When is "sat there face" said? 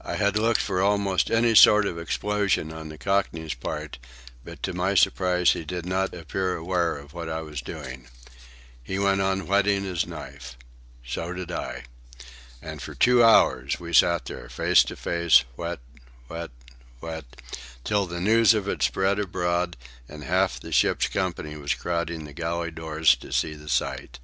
13.92-14.84